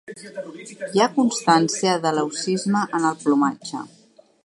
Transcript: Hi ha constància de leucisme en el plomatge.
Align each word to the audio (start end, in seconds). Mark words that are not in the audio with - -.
Hi 0.99 1.03
ha 1.03 1.09
constància 1.17 1.95
de 2.07 2.17
leucisme 2.19 2.85
en 3.01 3.09
el 3.11 3.25
plomatge. 3.27 3.89